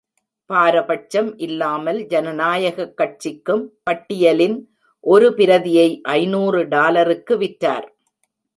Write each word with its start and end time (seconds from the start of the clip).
பாரபட்சம் 0.45 1.37
இல்லாமல் 1.37 1.99
ஜனநாயகக் 2.05 2.97
கட்சிக்கும் 2.97 3.63
பட்டியலின் 3.83 4.57
ஒரு 4.99 5.33
பிரதியை 5.33 6.01
ஐநூறு 6.01 6.67
டாலருக்கு 6.67 7.37
விற்றார். 7.37 7.87